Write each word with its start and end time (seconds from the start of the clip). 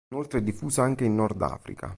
Inoltre 0.11 0.39
è 0.39 0.41
diffusa 0.41 0.81
anche 0.81 1.05
in 1.05 1.13
Nord 1.13 1.39
Africa. 1.43 1.87